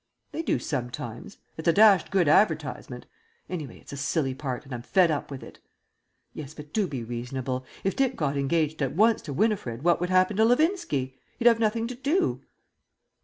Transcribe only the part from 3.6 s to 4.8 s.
it's a silly part, and